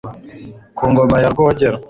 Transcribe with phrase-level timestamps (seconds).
[0.77, 1.77] ku ngoma ya rwogera